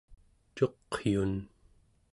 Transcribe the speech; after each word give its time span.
cuqyun 0.55 1.33